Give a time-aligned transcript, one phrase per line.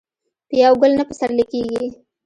[0.47, 1.85] په یو ګل نه پسرلی کېږي